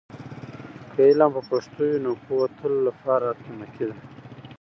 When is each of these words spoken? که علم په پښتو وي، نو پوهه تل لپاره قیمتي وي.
که 0.91 0.99
علم 1.09 1.31
په 1.37 1.41
پښتو 1.49 1.81
وي، 1.89 1.97
نو 2.05 2.11
پوهه 2.23 2.47
تل 2.57 2.73
لپاره 2.87 3.27
قیمتي 3.41 3.83
وي. 3.89 3.95